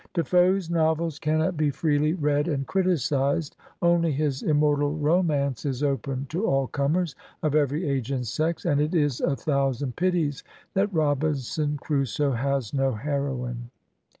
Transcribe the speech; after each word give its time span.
De 0.15 0.23
Foe's 0.23 0.67
novels 0.67 1.19
cannot 1.19 1.55
be 1.55 1.69
freely 1.69 2.13
read 2.13 2.47
and 2.47 2.65
criticised; 2.65 3.55
only 3.83 4.11
his 4.11 4.41
immortal 4.41 4.95
romance 4.95 5.63
is 5.63 5.83
open 5.83 6.25
to 6.27 6.47
all 6.47 6.65
comers, 6.65 7.13
of 7.43 7.53
every 7.53 7.87
age 7.87 8.09
and 8.09 8.25
sex, 8.25 8.65
and 8.65 8.81
it 8.81 8.95
is 8.95 9.21
a 9.21 9.35
thousand 9.35 9.95
pities 9.95 10.43
that" 10.73 10.91
Robinson 10.91 11.77
Crusoe" 11.77 12.31
has 12.47 12.73
no 12.73 12.93
heroine. 12.93 13.69